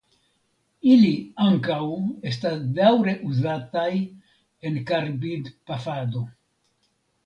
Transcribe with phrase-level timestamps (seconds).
[0.93, 1.11] Ili
[1.49, 1.77] ankaŭ
[2.33, 3.87] estas daŭre uzataj
[4.69, 6.29] en karbidpafado.